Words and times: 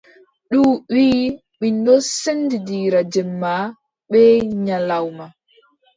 Ndu 0.47 0.61
wii: 0.91 1.27
mi 1.59 1.67
ɗon 1.83 2.01
sendindira 2.21 2.99
jemma 3.13 3.53
bee 4.09 4.35
nyalawma. 4.65 5.25